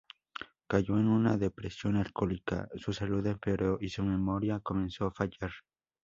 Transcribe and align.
Cayó 0.67 0.97
en 0.97 1.07
una 1.07 1.37
depresión 1.37 1.95
alcohólica, 1.95 2.67
su 2.75 2.91
salud 2.91 3.23
empeoró, 3.27 3.77
y 3.79 3.89
su 3.89 4.01
memoria 4.03 4.59
comenzó 4.59 5.05
a 5.05 5.11
fallar. 5.11 5.51